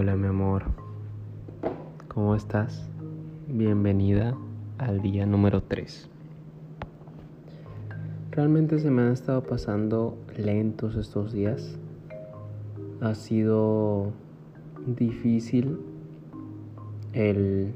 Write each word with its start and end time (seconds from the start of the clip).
Hola 0.00 0.14
mi 0.14 0.28
amor, 0.28 0.62
¿cómo 2.06 2.36
estás? 2.36 2.88
Bienvenida 3.48 4.36
al 4.78 5.02
día 5.02 5.26
número 5.26 5.64
3. 5.64 6.08
Realmente 8.30 8.78
se 8.78 8.92
me 8.92 9.02
han 9.02 9.10
estado 9.10 9.42
pasando 9.42 10.16
lentos 10.36 10.94
estos 10.94 11.32
días. 11.32 11.76
Ha 13.00 13.16
sido 13.16 14.12
difícil 14.86 15.80
el 17.12 17.74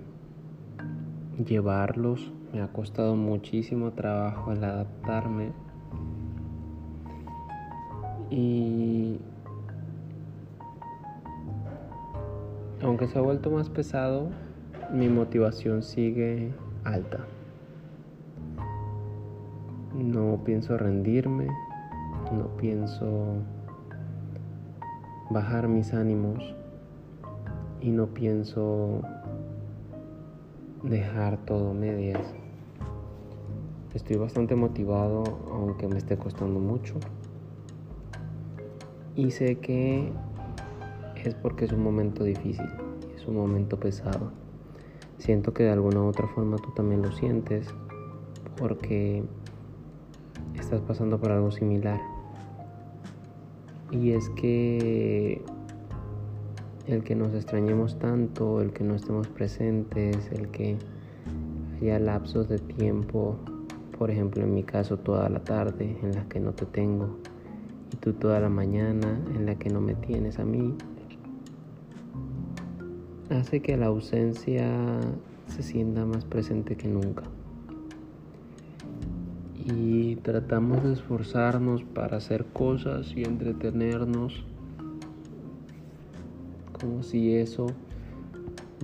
llevarlos. 1.45 2.30
Me 2.52 2.62
ha 2.62 2.68
costado 2.68 3.16
muchísimo 3.16 3.95
trabajo 3.95 4.52
el 4.52 4.62
adaptarme. 4.62 5.50
Y 8.30 9.18
aunque 12.82 13.06
se 13.06 13.18
ha 13.18 13.22
vuelto 13.22 13.50
más 13.50 13.70
pesado, 13.70 14.28
mi 14.92 15.09
motivación 15.09 15.82
sigue 15.82 16.52
alta. 16.84 17.20
No 19.95 20.42
pienso 20.45 20.77
rendirme, 20.77 21.46
no 22.32 22.48
pienso 22.56 23.37
bajar 25.30 25.68
mis 25.68 25.95
ánimos 25.95 26.54
y 27.80 27.90
no 27.90 28.09
pienso 28.09 29.02
dejar 30.82 31.38
todo 31.45 31.74
medias. 31.74 32.34
Estoy 33.95 34.16
bastante 34.16 34.56
motivado 34.56 35.23
aunque 35.52 35.87
me 35.87 35.98
esté 35.98 36.16
costando 36.16 36.59
mucho. 36.59 36.95
Y 39.14 39.30
sé 39.30 39.59
que 39.59 40.10
es 41.24 41.34
porque 41.34 41.65
es 41.65 41.73
un 41.73 41.82
momento 41.82 42.24
difícil, 42.24 42.66
es 43.15 43.26
un 43.26 43.37
momento 43.37 43.78
pesado. 43.78 44.32
Siento 45.18 45.54
que 45.54 45.64
de 45.64 45.70
alguna 45.70 46.01
u 46.01 46.06
otra 46.06 46.26
forma 46.29 46.56
tú 46.56 46.70
también 46.74 47.02
lo 47.02 47.12
sientes 47.12 47.68
porque 48.56 49.23
estás 50.54 50.80
pasando 50.80 51.20
por 51.20 51.30
algo 51.30 51.51
similar. 51.51 52.01
Y 53.90 54.12
es 54.12 54.29
que 54.30 55.42
el 56.87 57.04
que 57.04 57.14
nos 57.14 57.34
extrañemos 57.34 57.98
tanto, 57.98 58.60
el 58.60 58.73
que 58.73 58.82
no 58.82 58.95
estemos 58.95 59.29
presentes, 59.29 60.30
el 60.32 60.48
que 60.48 60.76
haya 61.80 61.98
lapsos 61.98 62.48
de 62.48 62.59
tiempo, 62.59 63.36
por 63.98 64.10
ejemplo 64.10 64.42
en 64.42 64.54
mi 64.54 64.64
caso 64.64 64.97
toda 64.97 65.28
la 65.28 65.44
tarde 65.44 65.97
en 66.03 66.12
la 66.12 66.28
que 66.28 66.41
no 66.41 66.53
te 66.53 66.66
tengo 66.66 67.19
y 67.92 67.97
tú 67.97 68.14
toda 68.14 68.41
la 68.41 68.48
mañana 68.48 69.20
en 69.34 69.47
la 69.47 69.54
que 69.56 69.69
no 69.69 69.81
me 69.81 69.94
tienes 69.94 70.38
a 70.38 70.44
mí, 70.44 70.75
hace 73.31 73.60
que 73.60 73.76
la 73.76 73.87
ausencia 73.87 74.69
se 75.47 75.62
sienta 75.62 76.04
más 76.04 76.25
presente 76.25 76.76
que 76.76 76.88
nunca 76.88 77.25
y 79.64 80.16
tratamos 80.16 80.82
de 80.82 80.92
esforzarnos 80.92 81.84
para 81.84 82.16
hacer 82.16 82.47
cosas 82.47 83.12
y 83.16 83.22
entretenernos 83.22 84.44
como 86.72 87.03
si 87.03 87.37
eso 87.37 87.69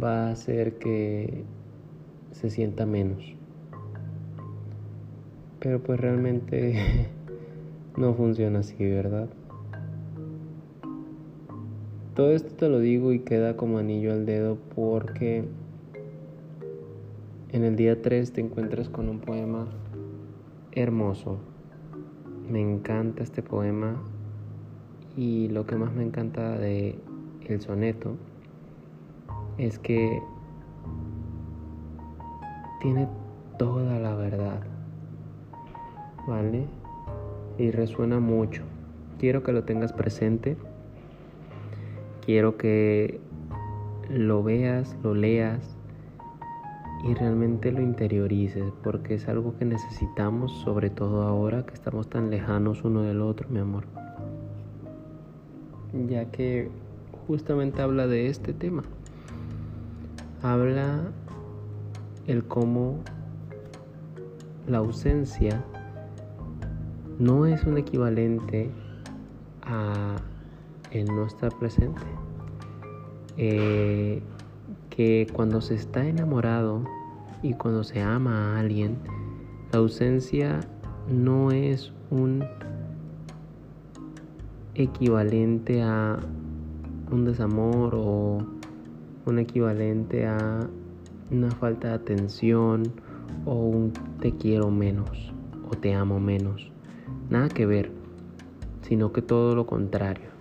va 0.02 0.28
a 0.28 0.30
hacer 0.30 0.78
que 0.78 1.44
se 2.30 2.50
sienta 2.50 2.86
menos. 2.86 3.34
Pero 5.58 5.82
pues 5.82 5.98
realmente 5.98 7.08
no 7.96 8.14
funciona 8.14 8.60
así, 8.60 8.76
¿verdad? 8.78 9.28
Todo 12.18 12.32
esto 12.32 12.52
te 12.52 12.68
lo 12.68 12.80
digo 12.80 13.12
y 13.12 13.20
queda 13.20 13.56
como 13.56 13.78
anillo 13.78 14.12
al 14.12 14.26
dedo 14.26 14.58
porque 14.74 15.44
en 17.52 17.62
el 17.62 17.76
día 17.76 18.02
3 18.02 18.32
te 18.32 18.40
encuentras 18.40 18.88
con 18.88 19.08
un 19.08 19.20
poema 19.20 19.68
hermoso. 20.72 21.38
Me 22.50 22.60
encanta 22.60 23.22
este 23.22 23.40
poema 23.40 24.02
y 25.16 25.46
lo 25.50 25.64
que 25.64 25.76
más 25.76 25.92
me 25.92 26.02
encanta 26.02 26.58
de 26.58 26.98
el 27.46 27.60
soneto 27.60 28.16
es 29.56 29.78
que 29.78 30.20
tiene 32.80 33.06
toda 33.60 34.00
la 34.00 34.16
verdad. 34.16 34.62
¿Vale? 36.26 36.66
Y 37.58 37.70
resuena 37.70 38.18
mucho. 38.18 38.64
Quiero 39.20 39.44
que 39.44 39.52
lo 39.52 39.62
tengas 39.62 39.92
presente. 39.92 40.56
Quiero 42.28 42.58
que 42.58 43.20
lo 44.10 44.42
veas, 44.42 44.98
lo 45.02 45.14
leas 45.14 45.78
y 47.02 47.14
realmente 47.14 47.72
lo 47.72 47.80
interiorices 47.80 48.70
porque 48.82 49.14
es 49.14 49.26
algo 49.28 49.56
que 49.56 49.64
necesitamos, 49.64 50.52
sobre 50.60 50.90
todo 50.90 51.22
ahora 51.22 51.64
que 51.64 51.72
estamos 51.72 52.10
tan 52.10 52.28
lejanos 52.28 52.84
uno 52.84 53.00
del 53.00 53.22
otro, 53.22 53.48
mi 53.48 53.60
amor. 53.60 53.84
Ya 56.06 56.26
que 56.26 56.68
justamente 57.26 57.80
habla 57.80 58.06
de 58.06 58.26
este 58.26 58.52
tema. 58.52 58.82
Habla 60.42 61.10
el 62.26 62.44
cómo 62.44 62.98
la 64.66 64.76
ausencia 64.76 65.64
no 67.18 67.46
es 67.46 67.64
un 67.64 67.78
equivalente 67.78 68.70
a 69.62 70.16
el 70.92 71.06
no 71.06 71.26
estar 71.26 71.56
presente. 71.58 72.02
Eh, 73.36 74.22
que 74.90 75.28
cuando 75.32 75.60
se 75.60 75.74
está 75.74 76.04
enamorado 76.06 76.82
y 77.42 77.54
cuando 77.54 77.84
se 77.84 78.00
ama 78.00 78.56
a 78.56 78.60
alguien, 78.60 78.96
la 79.72 79.78
ausencia 79.78 80.60
no 81.08 81.52
es 81.52 81.92
un 82.10 82.44
equivalente 84.74 85.82
a 85.82 86.18
un 87.10 87.24
desamor 87.24 87.94
o 87.94 88.38
un 89.26 89.38
equivalente 89.38 90.26
a 90.26 90.68
una 91.30 91.50
falta 91.50 91.88
de 91.88 91.94
atención 91.94 92.82
o 93.44 93.54
un 93.54 93.92
te 94.20 94.32
quiero 94.32 94.70
menos 94.70 95.32
o 95.70 95.76
te 95.76 95.94
amo 95.94 96.18
menos. 96.18 96.70
Nada 97.30 97.48
que 97.48 97.66
ver, 97.66 97.92
sino 98.82 99.12
que 99.12 99.22
todo 99.22 99.54
lo 99.54 99.66
contrario. 99.66 100.37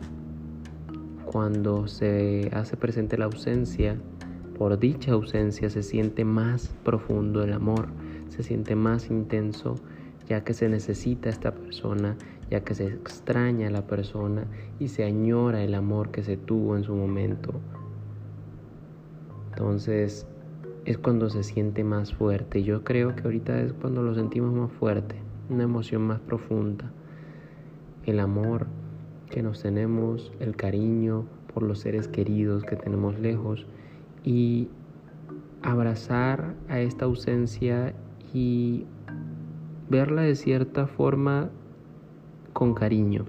Cuando 1.38 1.86
se 1.86 2.50
hace 2.52 2.78
presente 2.78 3.16
la 3.16 3.26
ausencia, 3.26 3.96
por 4.58 4.80
dicha 4.80 5.12
ausencia 5.12 5.70
se 5.70 5.84
siente 5.84 6.26
más 6.26 6.74
profundo 6.84 7.44
el 7.44 7.54
amor, 7.54 7.90
se 8.28 8.42
siente 8.42 8.76
más 8.76 9.12
intenso, 9.12 9.76
ya 10.28 10.44
que 10.44 10.56
se 10.56 10.68
necesita 10.68 11.30
esta 11.30 11.54
persona, 11.54 12.18
ya 12.50 12.62
que 12.62 12.74
se 12.74 12.88
extraña 12.88 13.68
a 13.68 13.70
la 13.70 13.86
persona 13.86 14.48
y 14.80 14.88
se 14.88 15.04
añora 15.04 15.64
el 15.64 15.76
amor 15.76 16.10
que 16.10 16.24
se 16.24 16.38
tuvo 16.38 16.76
en 16.76 16.84
su 16.84 16.96
momento. 16.96 17.54
Entonces 19.50 20.26
es 20.86 20.98
cuando 20.98 21.30
se 21.30 21.44
siente 21.44 21.84
más 21.84 22.16
fuerte. 22.16 22.64
Yo 22.64 22.84
creo 22.84 23.16
que 23.16 23.22
ahorita 23.22 23.62
es 23.62 23.74
cuando 23.74 24.02
lo 24.02 24.16
sentimos 24.16 24.56
más 24.56 24.72
fuerte, 24.72 25.18
una 25.52 25.66
emoción 25.66 26.02
más 26.02 26.20
profunda. 26.20 26.92
El 28.08 28.22
amor 28.22 28.66
que 29.30 29.44
nos 29.44 29.62
tenemos, 29.62 30.32
el 30.40 30.56
cariño 30.56 31.26
por 31.54 31.64
los 31.64 31.80
seres 31.80 32.08
queridos 32.08 32.64
que 32.64 32.76
tenemos 32.76 33.20
lejos 33.20 33.66
y 34.24 34.70
abrazar 35.62 36.56
a 36.70 36.80
esta 36.80 37.06
ausencia 37.06 37.94
y 38.34 38.86
verla 39.90 40.22
de 40.22 40.36
cierta 40.36 40.88
forma 40.88 41.50
con 42.54 42.74
cariño, 42.74 43.26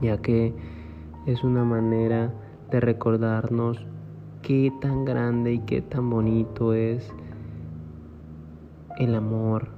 ya 0.00 0.20
que 0.22 0.54
es 1.26 1.44
una 1.44 1.64
manera 1.64 2.32
de 2.70 2.80
recordarnos 2.80 3.84
qué 4.42 4.72
tan 4.80 5.04
grande 5.04 5.54
y 5.54 5.58
qué 5.60 5.82
tan 5.82 6.08
bonito 6.10 6.72
es 6.72 7.12
el 8.98 9.14
amor 9.14 9.68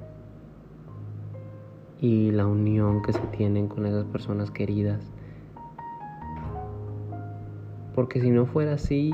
y 2.01 2.31
la 2.31 2.47
unión 2.47 3.03
que 3.03 3.13
se 3.13 3.27
tienen 3.37 3.69
con 3.69 3.87
esas 3.87 4.05
personas 4.07 4.51
queridas. 4.51 5.11
Porque 7.99 8.21
si 8.21 8.31
no 8.31 8.47
fuera 8.47 8.75
así, 8.75 9.11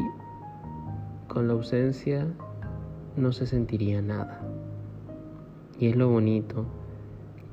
con 1.26 1.48
la 1.48 1.54
ausencia 1.54 2.26
no 3.16 3.32
se 3.32 3.46
sentiría 3.46 4.02
nada. 4.02 4.42
Y 5.80 5.88
es 5.88 5.96
lo 5.96 6.10
bonito 6.10 6.66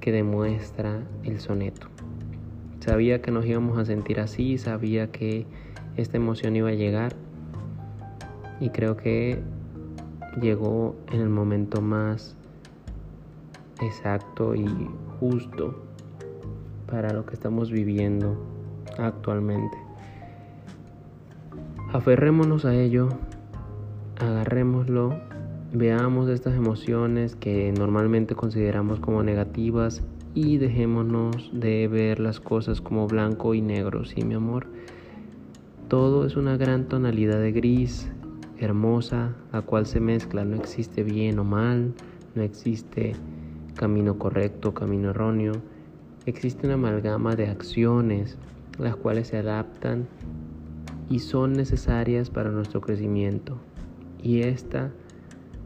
que 0.02 0.12
demuestra 0.12 1.08
el 1.24 1.40
soneto. 1.40 1.88
Sabía 2.82 3.22
que 3.22 3.32
nos 3.32 3.46
íbamos 3.46 3.78
a 3.78 3.86
sentir 3.86 4.20
así, 4.20 4.58
sabía 4.58 5.10
que 5.14 5.46
esta 5.96 6.18
emoción 6.18 6.58
iba 6.58 6.68
a 6.68 6.74
llegar 6.74 7.16
y 8.60 8.70
creo 8.72 8.98
que 8.98 9.42
llegó 10.42 10.98
en 11.14 11.22
el 11.22 11.30
momento 11.30 11.82
más 11.82 12.36
exacto 13.82 14.54
y 14.54 14.68
justo 15.22 15.82
para 16.88 17.14
lo 17.14 17.26
que 17.26 17.36
estamos 17.36 17.72
viviendo 17.72 18.36
actualmente. 18.98 19.81
Aferrémonos 21.94 22.64
a 22.64 22.74
ello, 22.74 23.10
agarrémoslo, 24.18 25.14
veamos 25.74 26.30
estas 26.30 26.56
emociones 26.56 27.36
que 27.36 27.74
normalmente 27.78 28.34
consideramos 28.34 29.02
como 29.02 29.24
negativas 29.24 30.02
y 30.34 30.58
dejémonos 30.58 31.52
de 31.52 31.90
ver 31.90 32.22
las 32.22 32.40
cosas 32.40 32.80
como 32.80 33.10
blanco 33.10 33.54
y 33.54 33.62
negro, 33.62 34.06
¿sí, 34.06 34.24
mi 34.24 34.36
amor? 34.36 34.68
Todo 35.90 36.26
es 36.26 36.38
una 36.38 36.56
gran 36.56 36.88
tonalidad 36.88 37.42
de 37.42 37.52
gris, 37.52 38.10
hermosa, 38.58 39.36
a 39.52 39.62
cual 39.62 39.86
se 39.86 40.00
mezcla, 40.00 40.46
no 40.46 40.56
existe 40.56 41.04
bien 41.04 41.40
o 41.40 41.44
mal, 41.44 41.94
no 42.36 42.42
existe 42.42 43.18
camino 43.76 44.18
correcto, 44.18 44.74
camino 44.74 45.10
erróneo, 45.10 45.62
existe 46.26 46.68
una 46.68 46.76
amalgama 46.76 47.36
de 47.36 47.48
acciones, 47.48 48.38
las 48.80 48.96
cuales 48.96 49.28
se 49.28 49.40
adaptan 49.40 50.08
y 51.12 51.20
son 51.20 51.52
necesarias 51.52 52.30
para 52.30 52.52
nuestro 52.52 52.80
crecimiento. 52.80 53.58
Y 54.24 54.44
esta 54.44 54.92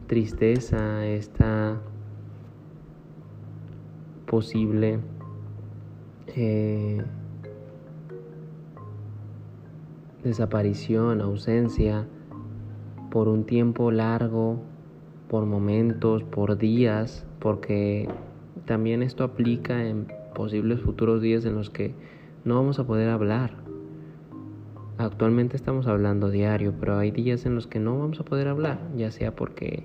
tristeza, 0.08 1.06
esta 1.06 1.80
posible 4.26 4.98
eh, 6.34 7.00
desaparición, 10.24 11.20
ausencia, 11.20 12.08
por 13.12 13.28
un 13.28 13.44
tiempo 13.44 13.92
largo, 13.92 14.60
por 15.28 15.46
momentos, 15.46 16.24
por 16.24 16.58
días, 16.58 17.24
porque 17.38 18.08
también 18.64 19.00
esto 19.04 19.22
aplica 19.22 19.86
en 19.86 20.08
posibles 20.34 20.80
futuros 20.80 21.22
días 21.22 21.44
en 21.44 21.54
los 21.54 21.70
que 21.70 21.94
no 22.44 22.56
vamos 22.56 22.80
a 22.80 22.84
poder 22.84 23.10
hablar. 23.10 23.65
Actualmente 25.06 25.56
estamos 25.56 25.86
hablando 25.86 26.30
diario, 26.30 26.74
pero 26.80 26.98
hay 26.98 27.12
días 27.12 27.46
en 27.46 27.54
los 27.54 27.68
que 27.68 27.78
no 27.78 27.96
vamos 27.96 28.18
a 28.18 28.24
poder 28.24 28.48
hablar, 28.48 28.80
ya 28.96 29.12
sea 29.12 29.36
porque 29.36 29.84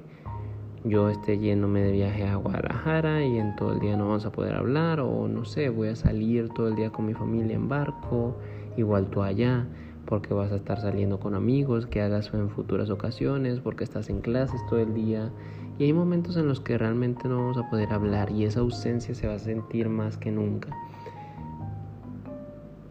yo 0.84 1.10
esté 1.10 1.38
yéndome 1.38 1.82
de 1.82 1.92
viaje 1.92 2.28
a 2.28 2.38
Guadalajara 2.38 3.24
y 3.24 3.38
en 3.38 3.56
todo 3.56 3.74
el 3.74 3.80
día 3.80 3.96
no 3.96 4.08
vamos 4.08 4.26
a 4.26 4.32
poder 4.32 4.56
hablar 4.56 5.00
o 5.00 5.28
no 5.28 5.46
sé, 5.46 5.70
voy 5.70 5.90
a 5.90 5.96
salir 5.96 6.50
todo 6.50 6.70
el 6.70 6.76
día 6.76 6.90
con 6.90 7.06
mi 7.06 7.14
familia 7.14 7.56
en 7.56 7.70
barco, 7.70 8.36
igual 8.78 9.12
tú 9.12 9.22
allá, 9.22 9.68
porque 10.08 10.34
vas 10.34 10.52
a 10.52 10.56
estar 10.56 10.82
saliendo 10.82 11.20
con 11.20 11.36
amigos, 11.36 11.86
que 11.86 12.02
hagas 12.02 12.34
en 12.34 12.50
futuras 12.50 12.90
ocasiones, 12.90 13.60
porque 13.60 13.84
estás 13.84 14.10
en 14.10 14.22
clases 14.22 14.60
todo 14.72 14.80
el 14.80 14.96
día 14.96 15.32
y 15.78 15.84
hay 15.84 15.94
momentos 15.94 16.36
en 16.36 16.48
los 16.48 16.62
que 16.62 16.80
realmente 16.80 17.28
no 17.28 17.38
vamos 17.38 17.58
a 17.58 17.70
poder 17.70 17.94
hablar 17.94 18.32
y 18.32 18.46
esa 18.46 18.62
ausencia 18.62 19.14
se 19.14 19.28
va 19.28 19.36
a 19.36 19.40
sentir 19.40 19.88
más 19.88 20.18
que 20.18 20.32
nunca. 20.32 20.76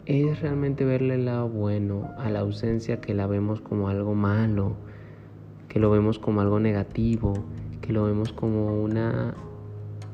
Es 0.05 0.41
realmente 0.41 0.83
verle 0.83 1.15
el 1.15 1.25
lado 1.25 1.47
bueno 1.47 2.09
a 2.17 2.29
la 2.29 2.39
ausencia 2.39 2.99
que 2.99 3.13
la 3.13 3.27
vemos 3.27 3.61
como 3.61 3.87
algo 3.87 4.15
malo, 4.15 4.75
que 5.69 5.79
lo 5.79 5.91
vemos 5.91 6.17
como 6.17 6.41
algo 6.41 6.59
negativo, 6.59 7.33
que 7.81 7.93
lo 7.93 8.03
vemos 8.05 8.33
como 8.33 8.81
una 8.81 9.35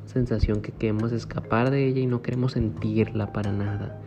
sensación 0.05 0.61
que 0.61 0.71
queremos 0.71 1.11
escapar 1.11 1.71
de 1.71 1.87
ella 1.87 2.01
y 2.01 2.05
no 2.05 2.21
queremos 2.21 2.53
sentirla 2.53 3.31
para 3.31 3.51
nada. 3.51 4.01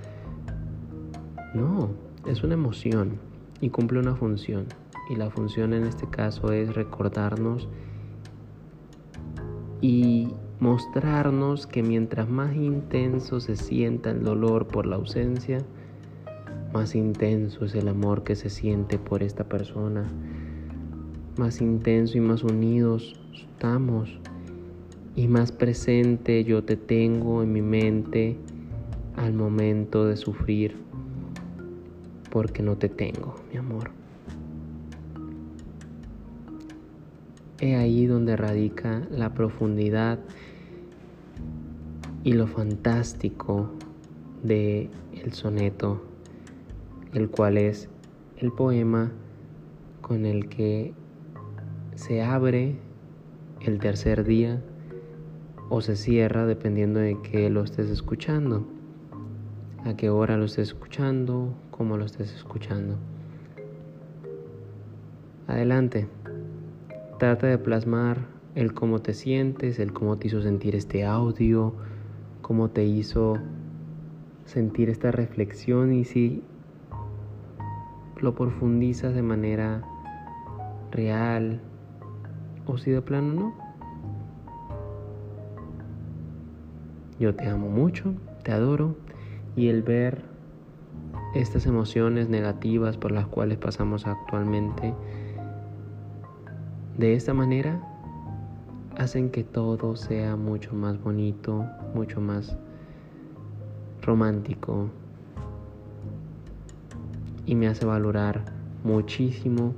No, 1.55 1.91
es 2.27 2.43
una 2.43 2.55
emoción 2.55 3.19
y 3.61 3.71
cumple 3.71 4.01
una 4.01 4.15
función. 4.15 4.67
Y 5.09 5.17
la 5.17 5.31
función 5.31 5.73
en 5.73 5.85
este 5.85 6.09
caso 6.09 6.53
es 6.53 6.75
recordarnos 6.75 7.69
y 9.81 10.29
mostrarnos 10.61 11.67
que 11.67 11.83
mientras 11.83 12.29
más 12.29 12.55
intenso 12.55 13.41
se 13.41 13.57
sienta 13.57 14.11
el 14.11 14.23
dolor 14.23 14.67
por 14.67 14.87
la 14.87 14.97
ausencia, 14.97 15.59
más 16.73 16.95
intenso 16.95 17.65
es 17.65 17.75
el 17.75 17.89
amor 17.89 18.23
que 18.23 18.37
se 18.37 18.51
siente 18.51 18.99
por 18.99 19.23
esta 19.23 19.45
persona, 19.45 20.05
más 21.39 21.61
intenso 21.63 22.19
y 22.19 22.21
más 22.21 22.45
unidos 22.45 23.19
estamos 23.33 24.21
y 25.17 25.27
más 25.29 25.51
presente 25.51 26.45
yo 26.45 26.63
te 26.63 26.77
tengo 26.77 27.43
en 27.43 27.53
mi 27.53 27.63
mente 27.63 28.37
al 29.17 29.33
momento 29.33 30.07
de 30.07 30.17
sufrir 30.17 30.77
porque 32.31 32.63
no 32.63 32.77
te 32.77 32.89
tengo, 32.89 33.35
mi 33.51 33.59
amor. 33.59 33.91
He 37.61 37.77
ahí 37.77 38.07
donde 38.07 38.37
radica 38.37 39.03
la 39.11 39.35
profundidad 39.35 40.19
y 42.23 42.33
lo 42.35 42.47
fantástico 42.47 43.71
de 44.43 44.91
el 45.13 45.33
soneto, 45.33 46.03
el 47.15 47.31
cual 47.31 47.57
es 47.57 47.89
el 48.37 48.53
poema 48.53 49.13
con 50.01 50.27
el 50.27 50.49
que 50.49 50.93
se 51.95 52.23
abre 52.23 52.77
el 53.61 53.79
tercer 53.79 54.25
día 54.25 54.63
o 55.69 55.81
se 55.81 55.97
cierra 55.97 56.47
dependiendo 56.47 57.01
de 57.01 57.19
qué 57.23 57.49
lo 57.49 57.63
estés 57.63 57.91
escuchando, 57.91 58.67
a 59.85 59.97
qué 59.97 60.11
hora 60.11 60.37
lo 60.37 60.45
estés 60.45 60.69
escuchando, 60.69 61.55
cómo 61.71 61.97
lo 61.97 62.05
estés 62.05 62.35
escuchando. 62.35 62.97
Adelante, 65.47 66.07
trata 67.19 67.47
de 67.47 67.59
plasmar 67.59 68.27
el 68.55 68.75
cómo 68.75 69.01
te 69.01 69.15
sientes, 69.15 69.79
el 69.79 69.93
cómo 69.93 70.19
te 70.19 70.29
hizo 70.29 70.43
sentir 70.43 70.75
este 70.75 71.05
audio, 71.05 71.75
cómo 72.43 72.71
te 72.71 72.85
hizo 72.85 73.39
sentir 74.45 74.91
esta 74.91 75.11
reflexión 75.11 75.93
y 75.93 76.05
si 76.05 76.43
lo 78.21 78.35
profundizas 78.35 79.15
de 79.15 79.23
manera 79.23 79.83
real, 80.91 81.61
o 82.67 82.79
si 82.79 82.91
de 82.91 83.03
plano 83.03 83.33
no. 83.33 83.55
Yo 87.19 87.35
te 87.35 87.49
amo 87.49 87.69
mucho, 87.69 88.15
te 88.45 88.53
adoro 88.53 88.97
y 89.57 89.69
el 89.69 89.83
ver 89.83 90.25
estas 91.35 91.67
emociones 91.67 92.29
negativas 92.29 92.97
por 92.97 93.13
las 93.13 93.27
cuales 93.27 93.59
pasamos 93.59 94.07
actualmente 94.07 94.95
de 96.97 97.15
esta 97.15 97.35
manera 97.35 97.90
hacen 99.01 99.31
que 99.31 99.45
todo 99.45 99.97
sea 99.97 100.37
mucho 100.37 100.75
más 100.75 101.03
bonito, 101.03 101.65
mucho 101.95 102.21
más 102.21 102.55
romántico 104.03 104.91
y 107.47 107.55
me 107.55 107.67
hace 107.67 107.87
valorar 107.87 108.45
muchísimo 108.85 109.73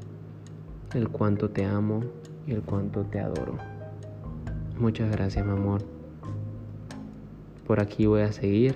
el 0.95 1.09
cuánto 1.09 1.51
te 1.51 1.65
amo 1.65 2.01
y 2.49 2.53
el 2.53 2.63
cuánto 2.63 3.05
te 3.05 3.21
adoro. 3.21 3.59
Muchas 4.81 5.09
gracias, 5.13 5.47
mi 5.47 5.53
amor. 5.53 5.83
Por 7.65 7.79
aquí 7.79 8.07
voy 8.07 8.23
a 8.23 8.33
seguir 8.33 8.75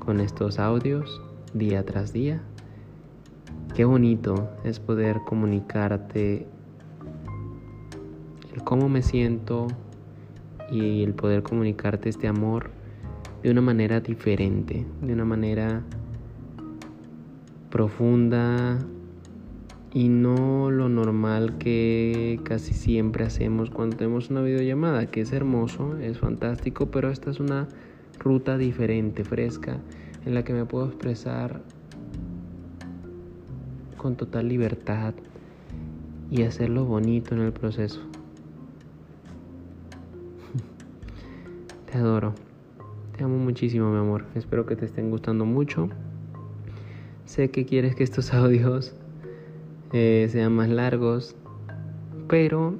con 0.00 0.20
estos 0.20 0.58
audios 0.58 1.22
día 1.54 1.82
tras 1.86 2.12
día. 2.12 2.42
Qué 3.74 3.86
bonito 3.86 4.50
es 4.64 4.80
poder 4.80 5.20
comunicarte 5.24 6.46
cómo 8.64 8.88
me 8.88 9.02
siento 9.02 9.66
y 10.70 11.02
el 11.02 11.14
poder 11.14 11.42
comunicarte 11.42 12.08
este 12.08 12.28
amor 12.28 12.70
de 13.42 13.50
una 13.50 13.60
manera 13.60 14.00
diferente, 14.00 14.86
de 15.02 15.12
una 15.12 15.24
manera 15.24 15.82
profunda, 17.70 18.78
y 19.96 20.10
no 20.10 20.70
lo 20.70 20.90
normal 20.90 21.56
que 21.56 22.38
casi 22.44 22.74
siempre 22.74 23.24
hacemos 23.24 23.70
cuando 23.70 23.96
tenemos 23.96 24.28
una 24.28 24.42
videollamada, 24.42 25.06
que 25.06 25.22
es 25.22 25.32
hermoso, 25.32 25.96
es 25.96 26.18
fantástico, 26.18 26.90
pero 26.90 27.10
esta 27.10 27.30
es 27.30 27.40
una 27.40 27.66
ruta 28.18 28.58
diferente, 28.58 29.24
fresca, 29.24 29.78
en 30.26 30.34
la 30.34 30.44
que 30.44 30.52
me 30.52 30.66
puedo 30.66 30.88
expresar 30.88 31.62
con 33.96 34.16
total 34.16 34.48
libertad 34.48 35.14
y 36.30 36.42
hacerlo 36.42 36.84
bonito 36.84 37.34
en 37.34 37.40
el 37.40 37.54
proceso. 37.54 38.02
Te 41.90 41.98
adoro. 41.98 42.34
Te 43.16 43.22
amo 43.22 43.38
muchísimo, 43.38 43.90
mi 43.92 43.98
amor. 43.98 44.24
Espero 44.34 44.66
que 44.66 44.74
te 44.74 44.86
estén 44.86 45.08
gustando 45.08 45.44
mucho. 45.44 45.88
Sé 47.26 47.52
que 47.52 47.64
quieres 47.64 47.94
que 47.94 48.02
estos 48.02 48.34
audios 48.34 48.92
eh, 49.92 50.26
sean 50.30 50.52
más 50.52 50.68
largos, 50.68 51.36
pero 52.28 52.76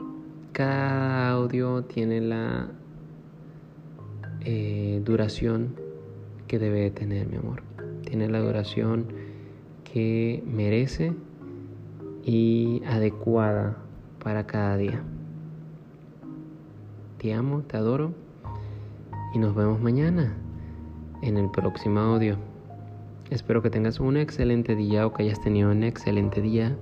cada 0.53 1.31
audio 1.31 1.85
tiene 1.85 2.21
la 2.21 2.67
eh, 4.41 5.01
duración 5.05 5.77
que 6.49 6.59
debe 6.59 6.91
tener, 6.91 7.29
mi 7.29 7.37
amor. 7.37 7.63
Tiene 8.03 8.29
la 8.29 8.41
duración 8.41 9.07
que 9.85 10.43
merece 10.45 11.13
y 12.25 12.83
adecuada 12.87 13.77
para 14.23 14.49
cada 14.49 14.77
día. 14.77 15.01
Te 17.19 17.33
amo, 17.33 17.63
te 17.63 17.77
adoro 17.77 18.26
y 19.35 19.39
nos 19.39 19.55
vemos 19.55 19.81
mañana 19.81 20.35
en 21.23 21.37
el 21.37 21.51
próximo 21.51 22.01
audio. 22.01 22.37
Espero 23.31 23.63
que 23.63 23.71
tengas 23.71 23.99
un 23.99 24.17
excelente 24.17 24.77
día 24.77 25.07
o 25.07 25.13
que 25.13 25.25
hayas 25.25 25.41
tenido 25.41 25.71
un 25.71 25.83
excelente 25.83 26.41
día 26.41 26.77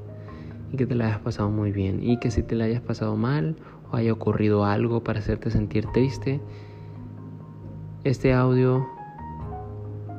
y 0.72 0.76
que 0.76 0.86
te 0.86 0.94
la 0.94 1.06
hayas 1.06 1.20
pasado 1.20 1.50
muy 1.50 1.72
bien. 1.72 2.02
Y 2.02 2.18
que 2.18 2.30
si 2.30 2.42
te 2.42 2.54
la 2.54 2.64
hayas 2.64 2.82
pasado 2.82 3.16
mal 3.16 3.56
o 3.90 3.96
haya 3.96 4.12
ocurrido 4.12 4.64
algo 4.64 5.02
para 5.02 5.20
hacerte 5.20 5.50
sentir 5.50 5.86
triste, 5.92 6.40
este 8.04 8.34
audio 8.34 8.86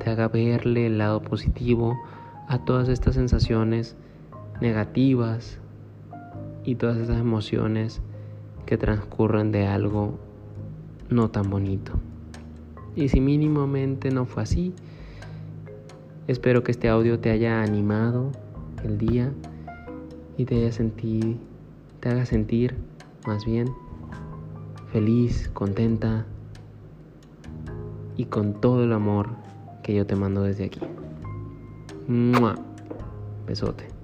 te 0.00 0.10
haga 0.10 0.28
verle 0.28 0.86
el 0.86 0.98
lado 0.98 1.22
positivo 1.22 1.96
a 2.48 2.64
todas 2.64 2.88
estas 2.88 3.14
sensaciones 3.14 3.96
negativas 4.60 5.60
y 6.64 6.74
todas 6.74 6.96
esas 6.98 7.18
emociones 7.18 8.02
que 8.66 8.76
transcurren 8.76 9.52
de 9.52 9.66
algo 9.66 10.18
no 11.08 11.30
tan 11.30 11.48
bonito. 11.50 11.92
Y 12.96 13.08
si 13.08 13.20
mínimamente 13.20 14.10
no 14.10 14.24
fue 14.24 14.42
así, 14.42 14.72
espero 16.26 16.64
que 16.64 16.72
este 16.72 16.88
audio 16.88 17.20
te 17.20 17.30
haya 17.30 17.62
animado 17.62 18.32
el 18.82 18.98
día 18.98 19.32
y 20.36 20.46
te 20.46 20.56
haya 20.56 20.72
sentido, 20.72 21.34
te 22.00 22.08
haga 22.08 22.26
sentir 22.26 22.74
más 23.26 23.44
bien 23.44 23.68
feliz, 24.92 25.50
contenta 25.52 26.24
y 28.16 28.24
con 28.24 28.60
todo 28.60 28.82
el 28.82 28.92
amor 28.92 29.28
que 29.82 29.94
yo 29.94 30.06
te 30.06 30.16
mando 30.16 30.42
desde 30.42 30.64
aquí. 30.64 30.80
Besote. 33.46 33.95